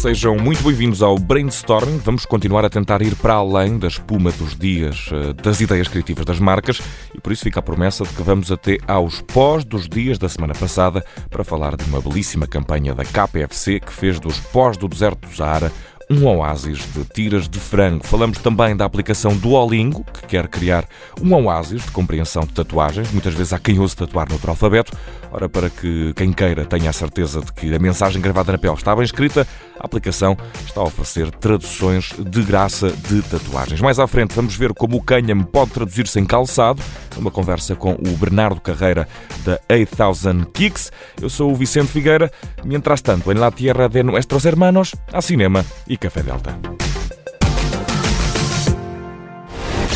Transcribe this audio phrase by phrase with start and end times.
[0.00, 1.98] Sejam muito bem-vindos ao Brainstorming.
[1.98, 6.24] Vamos continuar a tentar ir para além da espuma dos dias eh, das ideias criativas
[6.24, 6.80] das marcas
[7.14, 10.28] e por isso fica a promessa de que vamos até aos pós dos dias da
[10.28, 14.88] semana passada para falar de uma belíssima campanha da KPFC que fez dos pós do
[14.88, 15.70] deserto do Saara
[16.10, 18.04] um oásis de tiras de frango.
[18.04, 20.84] Falamos também da aplicação Duolingo, que quer criar
[21.22, 23.12] um oásis de compreensão de tatuagens.
[23.12, 24.92] Muitas vezes há quem ouse tatuar no outro alfabeto.
[25.30, 28.74] Ora, para que quem queira tenha a certeza de que a mensagem gravada na pele
[28.74, 29.46] está bem escrita,
[29.80, 33.80] a aplicação está a oferecer traduções de graça de tatuagens.
[33.80, 36.82] Mais à frente vamos ver como o cânhamo pode traduzir-se em calçado,
[37.16, 39.08] uma conversa com o Bernardo Carreira
[39.44, 40.92] da 8000 Kicks.
[41.20, 42.30] Eu sou o Vicente Figueira.
[42.64, 46.58] Mientras tanto, em la tierra de nuestros hermanos, há cinema e café Delta.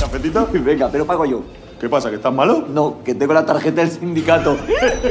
[0.01, 0.47] ¿Cafetito?
[0.53, 1.64] Venga, pero pago yo.
[1.85, 2.09] ¿Qué pasa?
[2.09, 2.65] ¿Que estás malo?
[2.67, 4.57] No, que tengo la tarjeta del sindicato.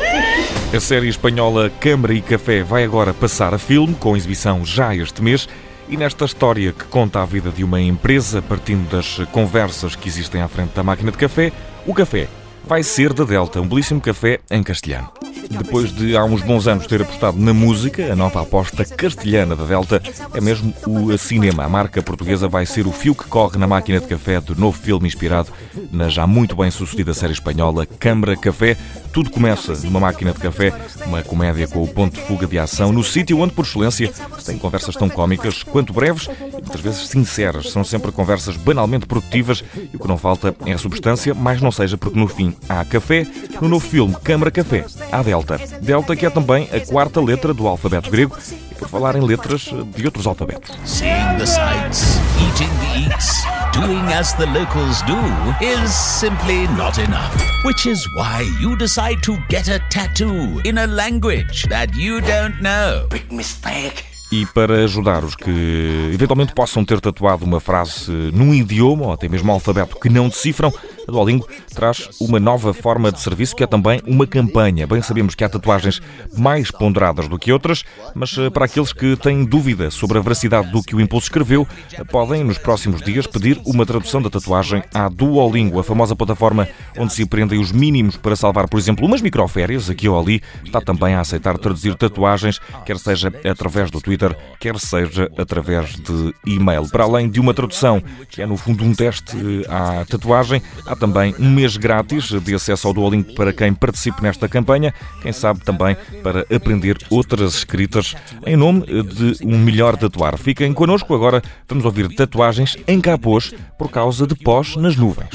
[0.75, 5.21] A série espanhola Câmara e Café vai agora passar a filme, com exibição já este
[5.21, 5.47] mês.
[5.87, 10.41] E nesta história que conta a vida de uma empresa, partindo das conversas que existem
[10.41, 11.51] à frente da máquina de café,
[11.85, 12.27] o café
[12.65, 15.09] vai ser da Delta, um belíssimo café em castelhano.
[15.49, 19.65] Depois de há uns bons anos ter apostado na música, a nova aposta castelhana da
[19.65, 20.01] Delta
[20.33, 21.63] é mesmo o cinema.
[21.63, 24.77] A marca portuguesa vai ser o fio que corre na máquina de café do novo
[24.77, 25.51] filme inspirado
[25.91, 28.77] na já muito bem sucedida série espanhola Câmara Café.
[29.13, 30.73] Tudo começa numa máquina de café,
[31.05, 34.45] uma comédia com o ponto de fuga de ação, no sítio onde, por excelência, se
[34.45, 37.71] tem conversas tão cómicas quanto breves e muitas vezes sinceras.
[37.71, 41.71] São sempre conversas banalmente produtivas e o que não falta é a substância, mas não
[41.71, 43.27] seja porque no fim há café.
[43.61, 45.59] No novo filme Câmara Café, há Delta.
[45.79, 48.35] Delta que é também a quarta letra do alfabeto grego
[48.83, 50.75] por falar em letras de outros alfabetos.
[50.85, 55.15] Seeing the sights, eating the eats, doing as the locals do
[55.61, 57.33] is simply not enough.
[57.65, 62.61] Which is why you decide to get a tattoo in a language that you don't
[62.61, 63.07] know.
[63.09, 64.03] Big mistake.
[64.31, 69.29] E para ajudar os que eventualmente possam ter tatuado uma frase num idioma ou até
[69.29, 70.73] mesmo um alfabeto que não decifram,
[71.07, 74.87] a Duolingo traz uma nova forma de serviço que é também uma campanha.
[74.87, 76.01] Bem sabemos que há tatuagens
[76.37, 77.83] mais ponderadas do que outras,
[78.15, 81.67] mas eh, para aqueles que têm dúvida sobre a veracidade do que o Impulso escreveu,
[82.09, 87.13] podem nos próximos dias pedir uma tradução da tatuagem à Duolingo, a famosa plataforma onde
[87.13, 91.15] se aprendem os mínimos para salvar, por exemplo, umas microférias, aqui ou ali, está também
[91.15, 96.87] a aceitar traduzir tatuagens, quer seja através do Twitter quer seja através de e-mail.
[96.89, 100.61] Para além de uma tradução, que é no fundo um teste eh, à tatuagem,
[100.93, 105.33] há também um mês grátis de acesso ao Duolingo para quem participe nesta campanha, quem
[105.33, 108.15] sabe também para aprender outras escritas
[108.45, 110.37] em nome de um melhor tatuar.
[110.37, 115.29] Fiquem connosco, agora vamos ouvir tatuagens em capôs por causa de pós nas nuvens.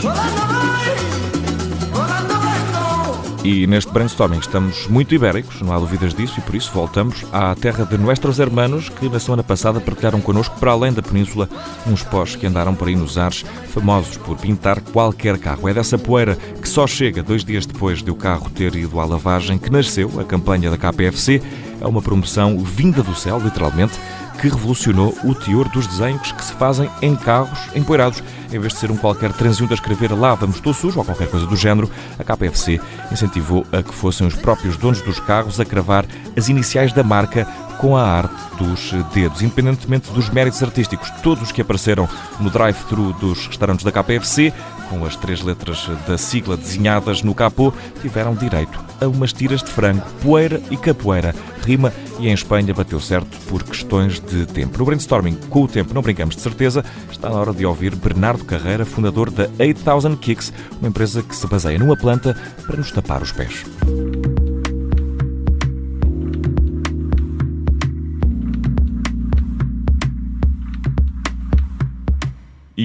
[3.45, 7.55] E neste brainstorming estamos muito ibéricos, não há dúvidas disso, e por isso voltamos à
[7.55, 11.49] terra de nossos hermanos que na semana passada partilharam connosco, para além da península,
[11.87, 15.69] uns pós que andaram por aí nos ares, famosos por pintar qualquer carro.
[15.69, 19.05] É dessa poeira que só chega dois dias depois de o carro ter ido à
[19.05, 21.41] lavagem que nasceu a campanha da KPFC.
[21.81, 23.99] É uma promoção vinda do céu, literalmente,
[24.41, 28.23] que revolucionou o teor dos desenhos que se fazem em carros empoeirados.
[28.53, 31.29] Em vez de ser um qualquer transeunte a escrever lá vamos estou sujo ou qualquer
[31.29, 32.81] coisa do género, a KPFC
[33.11, 36.07] incentivou a que fossem os próprios donos dos carros a cravar
[36.37, 37.47] as iniciais da marca
[37.79, 41.11] com a arte dos dedos, independentemente dos méritos artísticos.
[41.23, 42.09] Todos os que apareceram
[42.41, 44.53] no drive-thru dos restaurantes da KPFC,
[44.89, 49.71] com as três letras da sigla desenhadas no capô, tiveram direito a umas tiras de
[49.71, 51.35] frango, poeira e capoeira.
[51.65, 54.79] Rima e em Espanha bateu certo por questões de tempo.
[54.79, 58.45] No brainstorming, com o tempo não brincamos de certeza, está na hora de ouvir Bernardo
[58.45, 63.23] Carreira, fundador da 8000 Kicks, uma empresa que se baseia numa planta para nos tapar
[63.23, 63.65] os pés.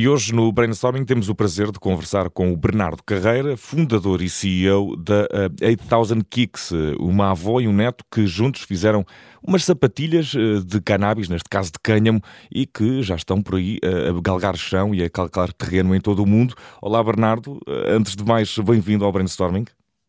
[0.04, 4.28] E hoje no Brainstorming temos o prazer de conversar com o Bernardo Carreira, fundador e
[4.28, 5.30] CEO da
[5.66, 9.06] 8000 eh, Kicks, uma avó e um neto que juntos fizeram
[9.42, 12.20] umas sapatilhas eh, de cannabis, neste caso de cânhamo,
[12.54, 16.22] e que já estão por aí a galgar chão e a calcar terreno em todo
[16.22, 16.54] o mundo.
[16.82, 19.64] Olá Bernardo, eh, antes de mais, bem-vindo ao Brainstorming.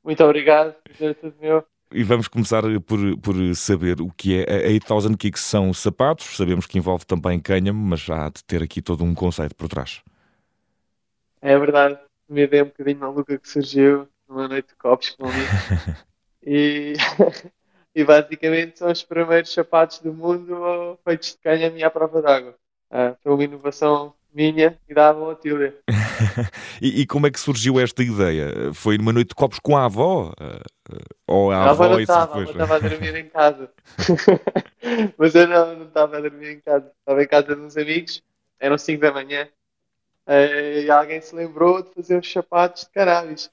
[0.05, 1.65] Muito obrigado, é tudo meu.
[1.95, 6.37] E vamos começar por, por saber o que é a 8000 Kicks são sapatos.
[6.37, 10.03] Sabemos que envolve também cânhamo, mas há de ter aqui todo um conceito por trás.
[11.41, 11.97] É verdade.
[12.29, 16.05] Uma ideia um bocadinho maluca que surgiu numa noite de copos com amigos.
[16.43, 16.95] e,
[17.95, 22.57] e basicamente são os primeiros sapatos do mundo feitos de cânhamo e à prova d'água.
[22.91, 25.75] Uh, foi uma inovação minha e da avó Tília.
[26.83, 28.73] e, e, como é que surgiu esta ideia?
[28.75, 30.33] Foi numa noite de copos com a avó?
[30.33, 33.71] Uh, ou a, a avó, avó não estava, a estava a dormir em casa.
[35.17, 36.91] Mas eu não, não estava a dormir em casa.
[36.99, 38.23] Estava em casa de uns amigos,
[38.59, 39.49] eram 5 da manhã,
[40.27, 43.51] uh, e alguém se lembrou de fazer uns sapatos de cannabis.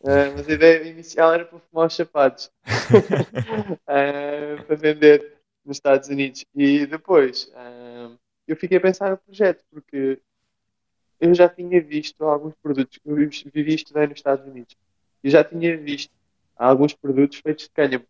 [0.00, 2.50] Uh, mas a ideia inicial era para fumar os sapatos
[3.84, 6.44] para vender nos Estados Unidos.
[6.54, 7.52] E depois
[8.50, 10.18] eu fiquei a pensar no projeto, porque
[11.20, 14.76] eu já tinha visto alguns produtos, eu vivi e estudei nos Estados Unidos,
[15.22, 16.10] e já tinha visto
[16.56, 18.04] alguns produtos feitos de cânhamo.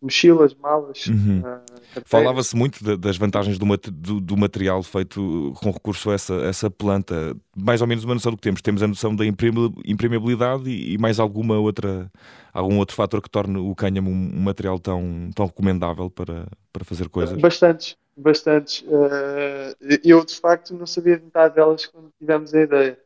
[0.00, 1.06] Mochilas, malas.
[1.06, 1.42] Uhum.
[1.42, 6.34] Uh, Falava-se muito de, das vantagens do, do, do, material feito com recurso a essa,
[6.42, 7.36] essa planta.
[7.56, 8.60] Mais ou menos uma noção do que temos.
[8.60, 12.10] Temos a noção da imprimibilidade e, e mais alguma outra,
[12.52, 16.84] algum outro fator que torne o cânhamo um, um material tão, tão recomendável para, para
[16.84, 17.40] fazer coisas?
[17.40, 18.82] Bastantes bastantes.
[18.82, 19.74] Uh,
[20.04, 22.98] eu, de facto, não sabia de metade delas quando tivemos a ideia.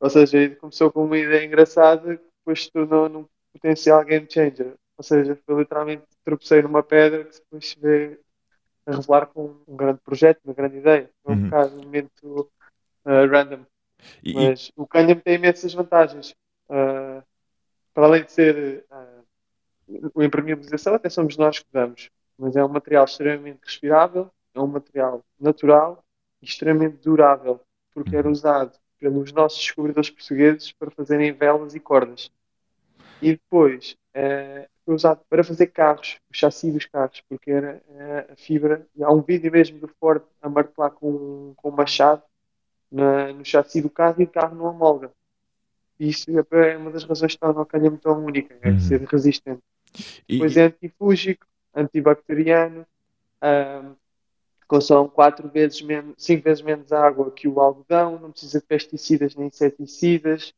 [0.00, 4.74] Ou seja, começou com uma ideia engraçada que depois se tornou num potencial game changer.
[4.96, 8.18] Ou seja, foi literalmente tropecei numa pedra que depois se vê
[8.86, 11.10] a revelar com um grande projeto, uma grande ideia.
[11.22, 11.44] Foi um uhum.
[11.44, 12.50] bocado um momento
[13.04, 13.64] uh, random.
[14.22, 14.72] E, Mas e...
[14.76, 16.34] o Canham tem imensas vantagens.
[16.68, 17.22] Uh,
[17.92, 22.10] para além de ser uh, a impermeabilização, até somos nós que damos.
[22.38, 26.04] Mas é um material extremamente respirável, é um material natural
[26.42, 27.60] e extremamente durável,
[27.92, 32.30] porque era usado pelos nossos descobridores portugueses para fazerem velas e cordas.
[33.22, 38.32] E depois é, foi usado para fazer carros, o chassi dos carros, porque era é,
[38.32, 38.86] a fibra.
[39.00, 42.22] Há um vídeo mesmo do Ford a martelar com, com um machado
[42.90, 45.10] na, no chassi do carro e o carro não amolga.
[45.98, 48.80] E isso é uma das razões que torna o canhão tão única, é uhum.
[48.80, 49.62] ser resistente.
[50.28, 50.34] E...
[50.34, 52.86] Depois é antifúngico, antibacteriano,
[53.42, 53.94] um,
[54.70, 59.34] consome quatro vezes menos, cinco vezes menos água que o algodão, não precisa de pesticidas
[59.34, 60.54] nem inseticidas.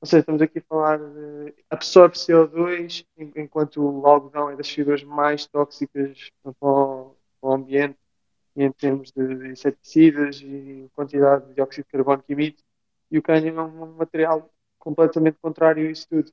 [0.00, 3.06] Ou seja, estamos aqui a falar de absorve CO2,
[3.36, 7.96] enquanto o algodão é das fibras mais tóxicas para o, para o ambiente
[8.56, 12.64] em termos de inseticidas e quantidade de dióxido de carbono que emite.
[13.08, 16.32] E o cânhamo é um material completamente contrário a isso tudo.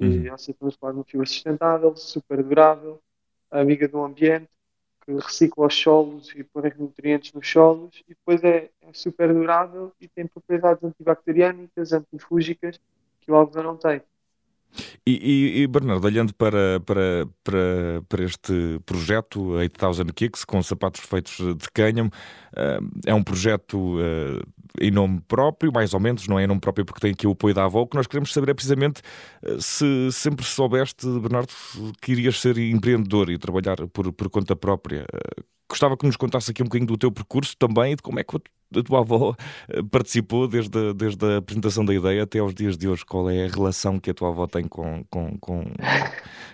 [0.00, 0.24] Uhum.
[0.24, 3.00] E assim estamos a falar de uma fibra sustentável, super durável,
[3.50, 4.48] amiga do ambiente,
[5.14, 10.08] recicla os solos e põe nutrientes nos solos e depois é, é super durável e
[10.08, 12.80] tem propriedades antibacteriânicas, antifúngicas
[13.20, 14.02] que o algodão não tem.
[15.08, 21.00] E, e, e, Bernardo, olhando para, para, para, para este projeto 8000 Kicks, com sapatos
[21.02, 24.42] feitos de cânhamo, uh, é um projeto uh,
[24.80, 27.30] em nome próprio, mais ou menos, não é em nome próprio porque tem aqui o
[27.30, 27.82] apoio da avó.
[27.82, 29.00] O que nós queremos saber é precisamente
[29.44, 31.52] uh, se sempre soubeste, Bernardo,
[32.02, 35.06] que irias ser empreendedor e trabalhar por, por conta própria.
[35.68, 38.24] Gostava que nos contasse aqui um bocadinho do teu percurso também e de como é
[38.24, 38.30] que
[38.74, 39.34] a tua avó
[39.68, 43.04] eh, participou desde, desde a apresentação da ideia até aos dias de hoje.
[43.04, 45.64] Qual é a relação que a tua avó tem com, com, com,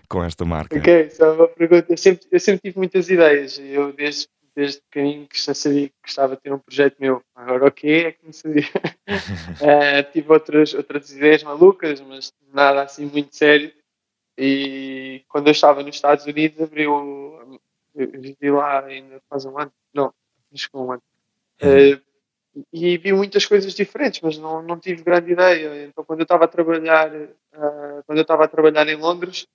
[0.08, 0.76] com esta marca?
[0.76, 1.92] Ok, só uma pergunta.
[1.92, 3.58] Eu sempre, eu sempre tive muitas ideias.
[3.58, 7.22] Eu desde, desde pequenino que já sabia que gostava de ter um projeto meu.
[7.34, 8.68] Agora o que é que não sabia.
[9.08, 13.72] uh, tive outras, outras ideias malucas, mas nada assim muito sério.
[14.38, 16.90] E quando eu estava nos Estados Unidos abriu
[17.94, 20.12] eu vivi lá ainda faz um ano, não,
[20.52, 21.02] acho que um ano.
[21.62, 22.00] Uh,
[22.72, 25.86] e vi muitas coisas diferentes, mas não, não tive grande ideia.
[25.86, 29.46] Então, quando eu estava a trabalhar, uh, quando eu estava a trabalhar em Londres,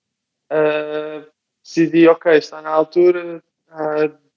[0.51, 1.27] uh,
[1.63, 3.43] decidi, ok, está na altura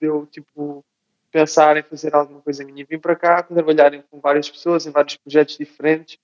[0.00, 0.84] de eu, tipo,
[1.30, 2.84] pensar em fazer alguma coisa minha.
[2.84, 6.18] Vim para cá, trabalhar com várias pessoas, em vários projetos diferentes,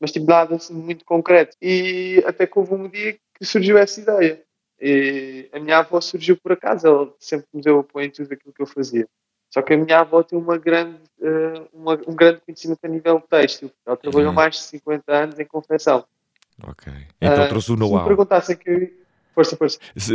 [0.00, 1.56] mas tipo nada assim muito concreto.
[1.60, 4.42] E até que houve um dia que surgiu essa ideia.
[4.80, 8.52] E a minha avó surgiu por acaso, ela sempre me deu apoio em tudo aquilo
[8.52, 9.08] que eu fazia.
[9.56, 13.18] Só que a minha avó tem uma grande, uh, uma, um grande conhecimento a nível
[13.22, 13.70] têxtil.
[13.86, 14.34] Ela trabalhou uhum.
[14.34, 16.04] mais de 50 anos em confecção.
[16.62, 16.92] Ok.
[17.18, 18.00] Então uh, trouxe o know-how.
[18.00, 18.92] Se me perguntassem que.
[19.34, 19.78] Força, força.
[19.96, 20.14] Se,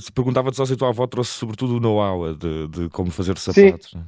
[0.00, 3.36] se perguntava-te só se a tua avó trouxe sobretudo o know-how de, de, como fazer
[3.36, 3.90] sapatos.
[3.90, 4.02] Sim.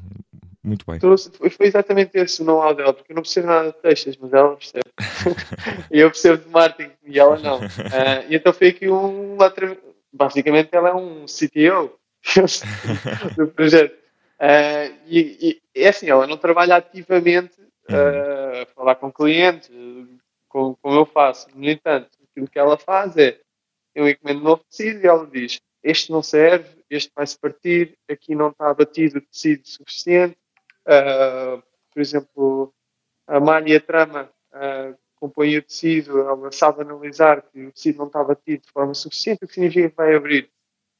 [0.64, 0.98] Muito bem.
[0.98, 4.32] Trouxe, foi exatamente esse o know-how dela, porque eu não percebo nada de textos, mas
[4.32, 4.90] ela percebe.
[5.92, 7.58] e eu percebo de marketing e ela não.
[7.58, 9.36] Uh, e então foi aqui um.
[10.10, 11.92] Basicamente, ela é um CTO
[13.36, 14.01] do projeto.
[14.42, 19.70] Uh, e, e é assim, ela não trabalha ativamente uh, a falar com clientes,
[20.48, 21.46] como, como eu faço.
[21.54, 23.40] No entanto, aquilo que ela faz é:
[23.94, 28.50] eu encomendo novo tecido e ela diz, este não serve, este vai-se partir, aqui não
[28.50, 30.36] está abatido o tecido suficiente,
[30.82, 32.74] Uh, por exemplo,
[33.26, 37.98] a malha e a trama uh, compõem o tecido, ela sabe analisar que o tecido
[37.98, 40.50] não está batido de forma suficiente, o que significa que vai abrir.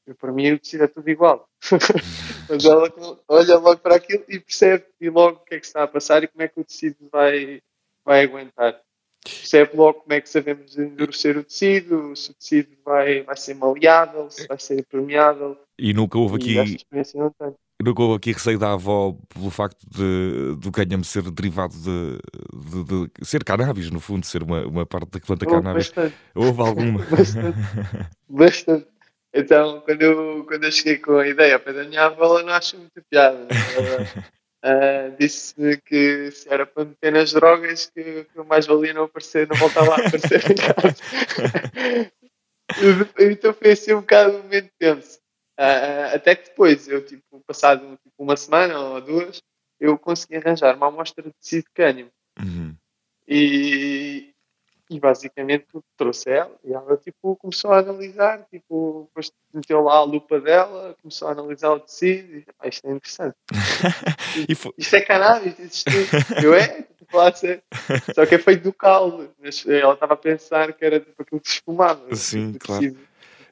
[0.07, 1.49] E para mim o tecido é tudo igual.
[2.49, 2.93] Mas ela
[3.27, 6.23] olha logo para aquilo e percebe e logo o que é que está a passar
[6.23, 7.61] e como é que o tecido vai,
[8.05, 8.79] vai aguentar.
[9.23, 13.53] Percebe logo como é que sabemos endurecer o tecido, se o tecido vai, vai ser
[13.53, 15.57] maleável, se vai ser permeável.
[15.79, 16.77] E nunca houve aqui.
[17.81, 22.17] Nunca houve aqui receio da avó pelo facto de, do cânhamo ser derivado de,
[22.53, 22.83] de,
[23.19, 25.89] de ser cannabis, no fundo, ser uma, uma parte da planta Houve cannabis.
[25.89, 26.15] bastante.
[26.35, 26.99] Houve alguma?
[27.09, 27.57] Bastante.
[28.29, 28.87] Bastante.
[29.33, 32.53] Então, quando eu, quando eu cheguei com a ideia pé da minha avó, ela não
[32.53, 33.47] achou muita piada.
[33.75, 33.97] Ela
[34.63, 39.47] ah, disse que se era para meter nas drogas, que, que mais valia não aparecer,
[39.47, 42.13] não voltava a aparecer em casa.
[43.19, 45.19] Então foi assim um bocado um momento tenso.
[45.57, 49.41] Ah, até que depois, eu, tipo, passado tipo, uma semana ou duas,
[49.79, 51.67] eu consegui arranjar uma amostra de tecido.
[52.39, 52.75] Uhum.
[53.27, 54.32] E,
[54.93, 55.65] e basicamente
[55.97, 60.95] trouxe ela e ela tipo, começou a analisar, tipo, depois meteu lá a lupa dela,
[61.01, 63.35] começou a analisar o tecido e ah, isto é interessante.
[64.55, 65.89] Foi- Isto é cannabis, isto
[66.43, 70.71] Eu é, tipo, lá, só que é feito do caule, mas ela estava a pensar
[70.73, 72.15] que era tipo aquilo que se fumava.
[72.15, 72.81] Sim, tipo, claro.
[72.81, 72.99] tecido.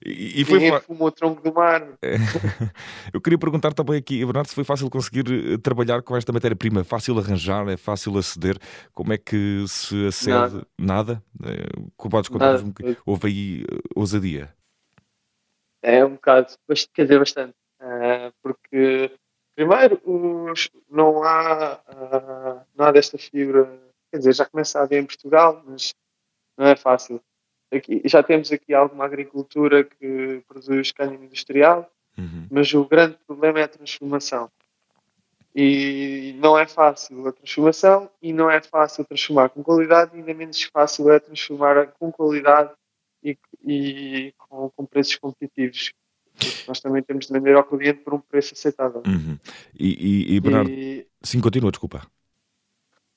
[0.03, 1.87] E, e foi Ninguém fuma o tronco do mar.
[3.13, 6.83] Eu queria perguntar também aqui, Bernardo, se foi fácil conseguir eh, trabalhar com esta matéria-prima,
[6.83, 8.57] fácil arranjar, é fácil aceder,
[8.93, 10.65] como é que se acede?
[10.77, 11.23] Nada?
[11.95, 12.65] Como podes contar-nos Nada.
[12.65, 12.97] um bocadinho?
[13.05, 14.53] Houve aí eh, ousadia?
[15.83, 16.53] É um bocado,
[16.93, 17.55] quer dizer, bastante.
[17.79, 19.11] Ah, porque,
[19.55, 23.79] primeiro, os- não, há, ah, não há desta fibra,
[24.11, 25.93] quer dizer, já começa a haver em Portugal, mas
[26.57, 27.21] não é fácil.
[27.71, 32.45] Aqui, já temos aqui alguma agricultura que produz cânhamo industrial, Uhum.
[32.51, 34.51] mas o grande problema é a transformação.
[35.55, 40.33] E não é fácil a transformação e não é fácil transformar com qualidade, e ainda
[40.33, 42.71] menos fácil é transformar com qualidade
[43.23, 45.91] e, e com, com preços competitivos.
[46.33, 49.03] Porque Nós também temos de vender ao cliente por um preço aceitável.
[49.05, 49.37] Uhum.
[49.77, 52.01] E, e- e, Bernardo, E, sim, continua, desculpa.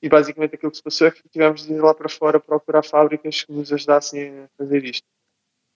[0.05, 2.83] E basicamente aquilo que se passou é que tivemos de ir lá para fora procurar
[2.83, 5.07] fábricas que nos ajudassem a fazer isto.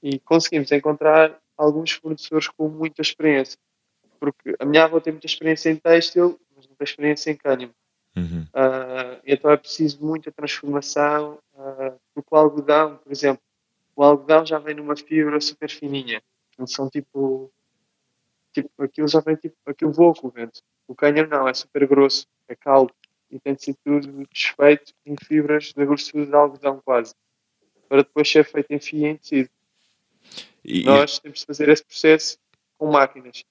[0.04, 3.58] E conseguimos encontrar alguns fornecedores com muita experiência.
[4.20, 7.74] Porque a minha avó tem muita experiência em têxtil, mas não tem experiência em cânhamo.
[8.16, 8.46] Uhum.
[8.54, 13.42] Ah, então é preciso muita transformação, ah, porque o algodão, por exemplo,
[13.96, 16.22] o algodão já vem numa fibra super fininha.
[16.56, 17.52] Não são tipo,
[18.54, 20.62] tipo aquilo já vem tipo, aquilo voa com o vento.
[20.88, 22.94] O cânhamo não, é super grosso, é caldo
[23.32, 27.14] e tem de ser tudo desfeito em fibras da grossura de algodão quase,
[27.88, 29.50] para depois ser feito em fio e em tecido.
[30.64, 32.38] E- Nós temos de fazer esse processo
[32.78, 33.44] com máquinas.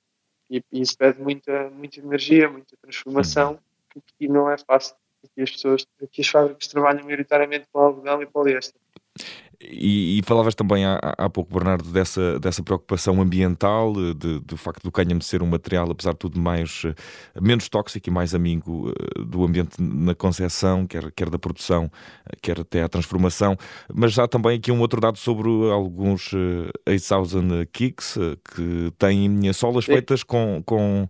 [0.51, 3.59] E, e isso pede muita, muita energia, muita transformação,
[4.19, 4.97] que não é fácil.
[5.25, 8.81] Aqui as pessoas, aqui as fábricas trabalham maioritariamente com algodão e poliéster.
[9.61, 14.57] E, e falavas também há, há pouco, Bernardo, dessa, dessa preocupação ambiental, eh, de- do
[14.57, 16.95] facto do cânhamo ser um material, apesar de tudo, mais, eh,
[17.41, 21.91] menos tóxico e mais amigo eh, do ambiente na concepção, quer, quer da produção,
[22.41, 23.57] quer até a transformação.
[23.93, 28.17] Mas há também aqui um outro dado sobre alguns eh, 8000 kicks
[28.55, 29.93] que têm solas Sim.
[29.95, 31.09] feitas com, com,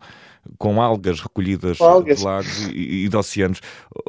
[0.57, 2.19] com algas recolhidas algas.
[2.19, 3.61] de lagos e, e de oceanos,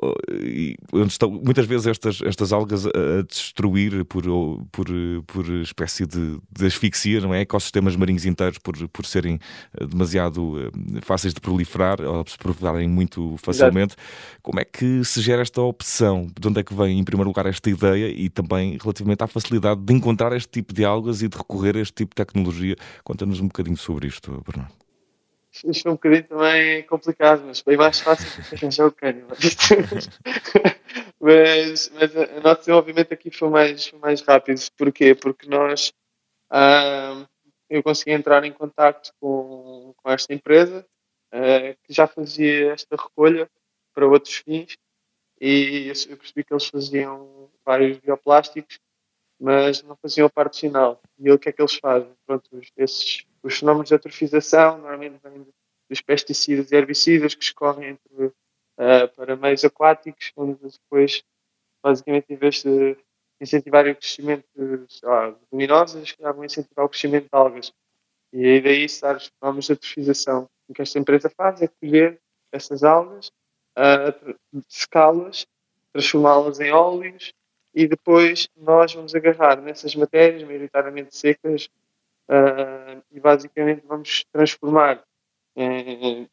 [0.01, 4.24] Oh, e onde estão muitas vezes estas, estas algas a, destruir por,
[4.72, 4.88] por,
[5.27, 7.41] por espécie de, de asfixia, não é?
[7.41, 9.39] Ecossistemas marinhos inteiros por, por serem
[9.77, 13.96] eh, demasiado eh, fáceis de proliferar ou se proliferarem muito facilmente.
[14.41, 16.27] Como é que se gera esta opção?
[16.39, 19.81] De onde é que vem, em primeiro lugar, esta ideia e também relativamente à facilidade
[19.81, 22.75] de encontrar este tipo de algas e de recorrer a este tipo de tecnologia?
[23.03, 24.78] Conta-nos um bocadinho sobre isto, Bernardo.
[25.51, 29.29] Isto é um bocadinho também complicado, mas bem mais fácil do que arranjar o cânhamo.
[31.20, 34.60] mas, mas o nosso desenvolvimento aqui foi mais, foi mais rápido.
[34.77, 35.15] Porquê?
[35.15, 35.91] Porque nós,
[36.51, 37.25] ah,
[37.70, 40.86] eu consegui entrar em contato com, com esta empresa
[41.32, 43.50] ah, que já fazia esta recolha
[43.94, 44.77] para outros fins
[45.41, 48.79] e eu percebi que eles faziam vários bioplásticos,
[49.39, 51.01] mas não faziam a parte final.
[51.18, 52.12] E o que é que eles fazem?
[52.25, 55.46] Pronto, esses, os fenómenos de eutrofização normalmente vêm
[55.89, 58.31] dos pesticidas e herbicidas que escorrem entre,
[58.77, 61.24] ah, para meios aquáticos, onde depois,
[61.84, 62.96] basicamente, em vez de
[63.41, 64.86] incentivarem o crescimento de
[65.51, 67.74] luminosas, vão incentivar o crescimento de algas.
[68.34, 70.50] E aí daí se os fenómenos de eutrofização.
[70.67, 72.19] O que esta empresa faz é colher
[72.51, 73.31] essas algas,
[73.74, 74.36] tra-
[74.67, 75.48] secá-las,
[75.91, 77.34] transformá-las em óleos
[77.74, 81.69] e depois nós vamos agarrar nessas matérias, maioritariamente secas,
[82.29, 85.03] ah, e basicamente vamos transformar
[85.55, 86.29] em,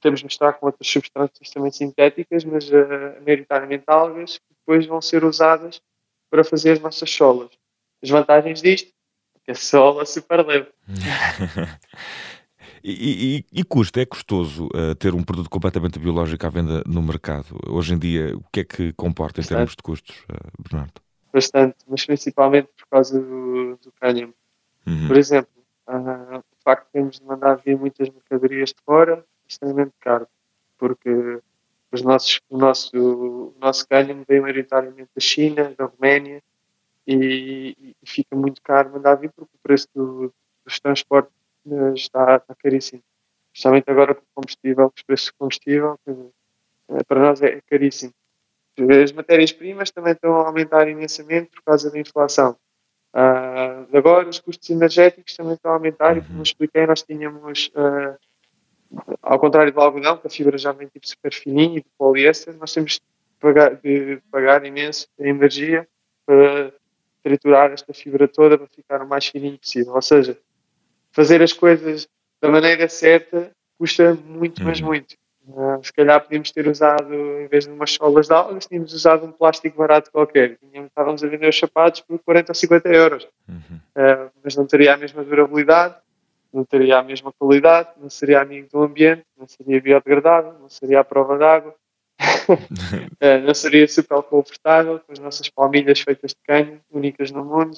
[0.00, 5.00] temos de misturar com outras substâncias também sintéticas, mas ah, maioritariamente algas, que depois vão
[5.00, 5.80] ser usadas
[6.30, 7.50] para fazer as nossas solas.
[8.02, 8.92] As vantagens disto
[9.36, 10.68] é que a sola é super leve.
[12.86, 17.02] E, e, e custa, é custoso uh, ter um produto completamente biológico à venda no
[17.02, 17.58] mercado?
[17.66, 21.00] Hoje em dia, o que é que comporta em termos de custos, uh, Bernardo?
[21.32, 24.34] Bastante, mas principalmente por causa do, do cânhamo.
[24.86, 25.08] Uhum.
[25.08, 25.52] Por exemplo,
[25.88, 30.26] uh, o facto de termos de mandar vir muitas mercadorias de fora é extremamente caro,
[30.78, 31.40] porque
[31.92, 36.42] os nossos, o, nosso, o nosso cânhamo vem maioritariamente da China, da Roménia,
[37.06, 41.32] e, e, fica muito caro mandar vir porque o preço do, dos transportes
[41.70, 43.02] eh, está, está caríssimo.
[43.52, 48.12] Especialmente agora com o combustível, os preços de combustível, eh, para nós é, é caríssimo.
[49.02, 52.56] As matérias-primas também estão a aumentar imensamente por causa da inflação.
[53.54, 58.18] Uh, agora, os custos energéticos também estão a aumentar, e como expliquei, nós tínhamos, uh,
[59.22, 62.52] ao contrário do algodão, que a fibra já vem tipo super fininha e de poliéster,
[62.56, 63.02] nós temos de
[63.38, 65.86] pagar, de pagar imenso a energia
[66.26, 66.72] para
[67.22, 69.94] triturar esta fibra toda para ficar o mais fininho possível.
[69.94, 70.36] Ou seja,
[71.12, 72.08] fazer as coisas
[72.40, 74.88] da maneira certa custa muito, mas uhum.
[74.88, 75.14] muito.
[75.46, 79.26] Uh, se calhar podíamos ter usado, em vez de umas solas de algas, tínhamos usado
[79.26, 80.56] um plástico barato qualquer.
[80.56, 83.28] Tínhamos, estávamos a vender os sapatos por 40 ou 50 euros.
[83.48, 83.76] Uhum.
[83.76, 85.96] Uh, mas não teria a mesma durabilidade,
[86.52, 91.00] não teria a mesma qualidade, não seria amigo do ambiente, não seria biodegradável, não seria
[91.00, 91.74] à prova d'água.
[92.48, 97.76] uh, não seria super confortável com as nossas palmilhas feitas de canho, únicas no mundo.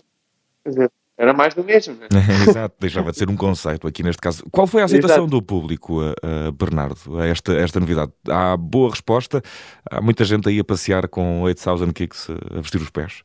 [0.63, 1.95] Quer dizer, era mais do mesmo.
[1.95, 2.09] Né?
[2.49, 4.45] Exato, deixava de ser um conceito aqui neste caso.
[4.51, 5.31] Qual foi a aceitação Exato.
[5.31, 8.13] do público, uh, Bernardo, a esta, esta novidade?
[8.29, 9.43] Há boa resposta?
[9.91, 13.23] Há muita gente aí a passear com 8000 kicks a vestir os pés?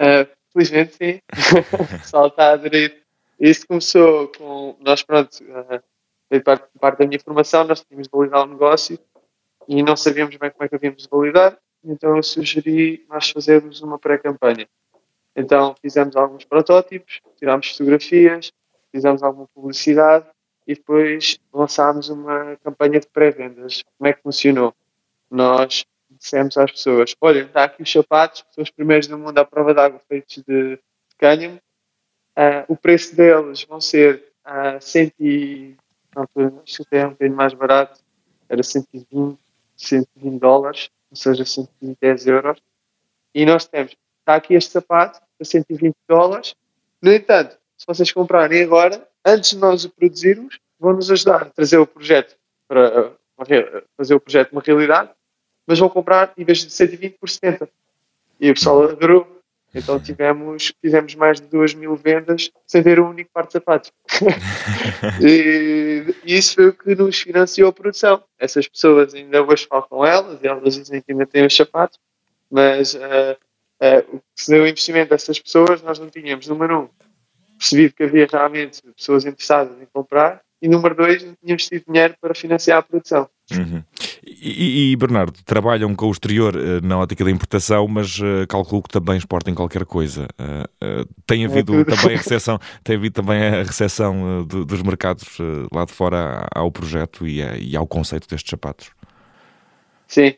[0.00, 1.20] Uh, felizmente sim.
[1.72, 3.02] o pessoal está a aderir.
[3.38, 4.76] Isso começou com.
[4.80, 8.98] Nós, pronto, uh, parte, parte da minha formação, nós tínhamos de validar o um negócio
[9.68, 13.80] e não sabíamos bem como é que havíamos de validar, então eu sugeri nós fazermos
[13.82, 14.66] uma pré-campanha.
[15.34, 18.52] Então fizemos alguns protótipos, tirámos fotografias,
[18.92, 20.26] fizemos alguma publicidade
[20.66, 23.82] e depois lançámos uma campanha de pré-vendas.
[23.98, 24.74] Como é que funcionou?
[25.30, 29.44] Nós dissemos às pessoas: olha, está aqui os sapatos, são os primeiros do mundo à
[29.44, 30.78] prova d'água feitos de,
[31.18, 31.58] cânhamo.
[32.36, 35.76] Uh, o preço deles vão ser uh, 100 e,
[36.14, 36.26] não,
[36.62, 38.00] acho que é um bocadinho mais barato,
[38.48, 39.38] era 120,
[39.76, 42.60] 120 dólares, ou seja, 110 euros.
[43.32, 46.54] E nós temos, está aqui este sapato, a 120 dólares.
[47.00, 51.78] No entanto, se vocês comprarem agora, antes de nós o produzirmos, vão-nos ajudar a trazer
[51.78, 52.36] o projeto
[52.68, 53.12] para
[53.96, 55.10] fazer o projeto uma realidade,
[55.66, 57.68] mas vão comprar, em vez de 120, por 70.
[58.40, 59.34] E o pessoal adorou.
[59.74, 63.90] Então tivemos, fizemos mais de 2 mil vendas sem ter um único par de sapatos.
[65.20, 68.22] e, e, isso foi o que nos financiou a produção.
[68.38, 71.98] Essas pessoas ainda hoje falam com elas e elas dizem que ainda têm os sapatos,
[72.48, 73.36] mas uh,
[73.82, 76.88] uh, se o investimento dessas pessoas, nós não tínhamos, número um,
[77.58, 82.14] percebido que havia realmente pessoas interessadas em comprar e número dois, não tínhamos tido dinheiro
[82.18, 83.28] para financiar a produção.
[83.52, 83.82] Uhum.
[84.26, 88.82] E, e, Bernardo, trabalham com o exterior uh, na ótica da importação, mas uh, calculo
[88.82, 90.26] que também exportem qualquer coisa.
[90.40, 95.36] Uh, tem havido é também a recepção, tem havido também a recepção dos mercados
[95.70, 98.90] lá de fora ao projeto e, e, ao conceito destes sapatos?
[100.08, 100.34] Sim,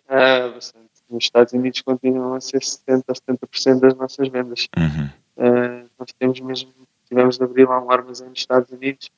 [0.53, 4.69] bastante nos Estados Unidos continuam a ser 70% a 70% das nossas vendas.
[4.77, 5.11] Uhum.
[5.37, 6.73] Uh, nós temos mesmo,
[7.07, 9.11] tivemos de abrir lá um armazém nos Estados Unidos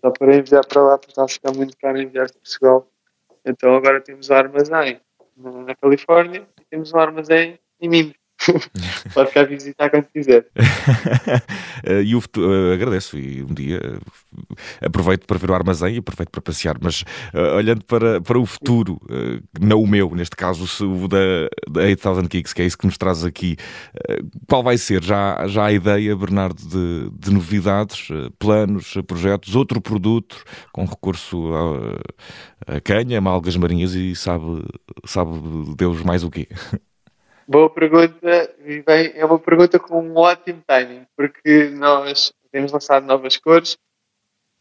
[0.00, 2.88] só para enviar para lá, porque está a ficar muito caro enviar de Portugal.
[3.44, 5.00] Então agora temos o armazém
[5.36, 8.19] na, na Califórnia e temos um armazém em Minas.
[9.12, 10.46] Pode ficar a visitar quando quiser.
[11.84, 15.98] Eh, e o uh, agradeço e um dia uh, aproveito para ver o armazém e
[15.98, 17.02] aproveito para passear, mas
[17.34, 19.00] uh, olhando para, para o futuro,
[19.60, 21.18] não o meu, neste caso o da,
[21.70, 23.56] da 8000 Kicks, que é isso que nos traz aqui,
[24.48, 25.02] qual vai ser?
[25.02, 31.50] Já, já a ideia, Bernardo, de, de novidades, planos, projetos, outro produto com recurso
[32.66, 34.64] a, a canha, malgas marinhas e sabe,
[35.04, 35.30] sabe
[35.76, 36.48] Deus mais o quê?
[37.50, 43.04] Boa pergunta, e bem, é uma pergunta com um ótimo timing, porque nós temos lançado
[43.04, 43.76] novas cores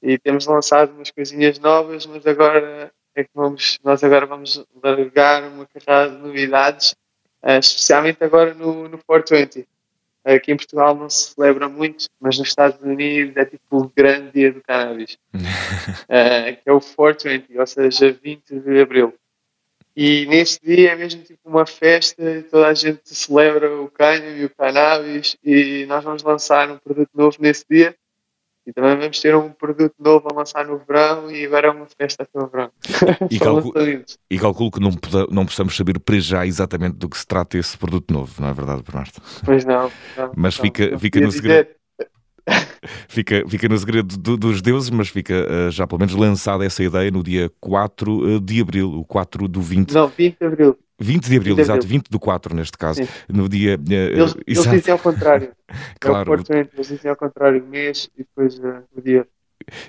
[0.01, 5.43] e temos lançado umas coisinhas novas, mas agora é que vamos, nós agora vamos largar
[5.43, 6.95] uma carrada de novidades,
[7.43, 9.69] uh, especialmente agora no, no 420.
[10.25, 14.31] Aqui em Portugal não se celebra muito, mas nos Estados Unidos é tipo o grande
[14.31, 15.37] dia do cannabis, uh,
[16.57, 19.13] que é o 420, ou seja, 20 de abril.
[19.95, 24.45] E neste dia é mesmo tipo uma festa, toda a gente celebra o cânhamo e
[24.45, 27.95] o cannabis e nós vamos lançar um produto novo nesse dia
[28.69, 31.87] e também vamos ter um produto novo a lançar no verão e agora é uma
[31.87, 32.71] festa até o verão.
[33.29, 33.73] E, calculo,
[34.29, 34.91] e calculo que não,
[35.31, 38.53] não possamos saber para já exatamente do que se trata esse produto novo, não é
[38.53, 39.13] verdade, Bernardo?
[39.43, 39.91] Pois não.
[40.15, 41.78] não Mas não, fica, não fica no segredo.
[43.07, 46.83] fica, fica no segredo do, dos deuses, mas fica uh, já pelo menos lançada essa
[46.83, 49.91] ideia no dia 4 eh, de abril, o 4 do 20.
[49.93, 50.77] Não, 20 de abril.
[51.01, 53.03] 20 de abril, 20 de exato, 20 do 4 neste caso.
[53.03, 53.09] Sim.
[53.29, 53.77] No dia.
[53.77, 55.51] Uh, eles, eles dizem ao contrário.
[55.99, 56.33] claro.
[56.33, 59.25] É o eles dizem ao contrário, mês e depois uh, o dia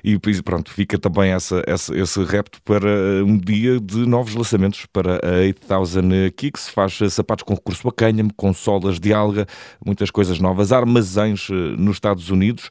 [0.03, 4.87] e pronto, fica também essa, essa, esse repto para eh, um dia de novos lançamentos
[4.93, 6.69] para a 8000 Kicks.
[6.69, 9.47] Faz sapatos com recurso a cânhamo, consolas de alga,
[9.85, 12.69] muitas coisas novas, armazéns eh, nos Estados Unidos,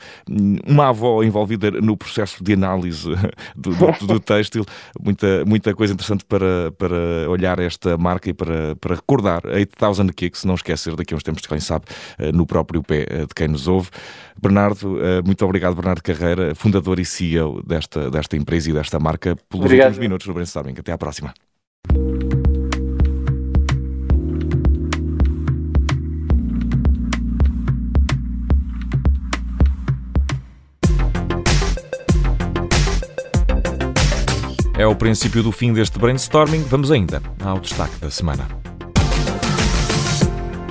[0.65, 3.09] uma avó envolvida no processo de análise
[3.55, 4.65] do, do, do têxtil,
[4.99, 10.13] muita, muita coisa interessante para, para olhar esta marca e para, para recordar a 8000
[10.13, 11.85] Kicks, não esquecer daqui a uns tempos, quem sabe,
[12.17, 13.89] eh, no próprio pé de quem nos ouve.
[14.41, 19.65] Bernardo, muito obrigado, Bernardo Carreira, fundador e CEO desta, desta empresa e desta marca, pelos
[19.65, 19.87] Obrigado.
[19.87, 20.75] últimos minutos no Brainstorming.
[20.77, 21.33] Até à próxima.
[34.79, 36.63] É o princípio do fim deste brainstorming.
[36.63, 38.47] Vamos ainda ao destaque da semana.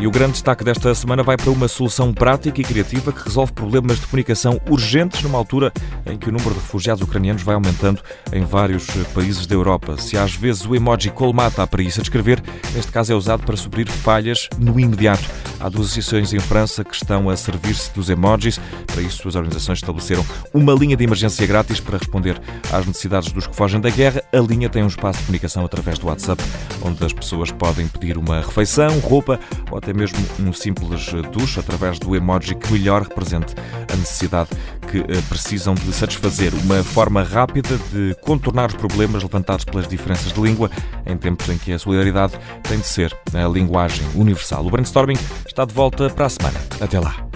[0.01, 3.53] E o grande destaque desta semana vai para uma solução prática e criativa que resolve
[3.53, 5.71] problemas de comunicação urgentes numa altura
[6.09, 9.97] em que o número de refugiados ucranianos vai aumentando em vários países da Europa.
[9.99, 12.43] Se às vezes o emoji colmata a preguiça de escrever,
[12.75, 15.25] neste caso é usado para suprir falhas no imediato.
[15.61, 18.61] Há duas associações em França que estão a servir-se dos emojis.
[18.87, 22.41] Para isso, as organizações estabeleceram uma linha de emergência grátis para responder
[22.73, 24.23] às necessidades dos que fogem da guerra.
[24.33, 26.43] A linha tem um espaço de comunicação através do WhatsApp,
[26.83, 29.41] onde as pessoas podem pedir uma refeição, roupa
[29.71, 33.55] ou até mesmo um simples duche através do emoji que melhor represente
[33.93, 34.51] a necessidade
[34.91, 36.55] que eh, precisam de satisfazer.
[36.65, 40.71] Uma forma rápida de contornar os problemas levantados pelas diferenças de língua
[41.05, 44.65] em tempos em que a solidariedade tem de ser a linguagem universal.
[44.65, 46.61] O brainstorming está de volta para a semana.
[46.81, 47.28] Até lá.